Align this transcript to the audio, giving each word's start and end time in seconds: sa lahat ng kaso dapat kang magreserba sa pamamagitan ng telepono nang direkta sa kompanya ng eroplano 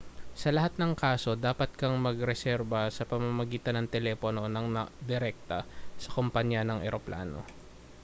sa 0.39 0.49
lahat 0.57 0.73
ng 0.81 0.93
kaso 1.03 1.31
dapat 1.47 1.69
kang 1.79 1.93
magreserba 2.05 2.81
sa 2.91 3.05
pamamagitan 3.11 3.75
ng 3.77 3.91
telepono 3.93 4.43
nang 4.49 4.67
direkta 5.09 5.59
sa 6.03 6.13
kompanya 6.17 6.61
ng 6.65 6.81
eroplano 6.87 7.41